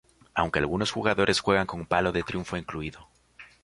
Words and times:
Aunque 0.33 0.57
algunos 0.57 0.89
jugadores 0.89 1.41
juegan 1.41 1.67
con 1.67 1.85
palo 1.85 2.11
de 2.11 2.23
triunfo 2.23 2.57
incluido. 2.57 3.07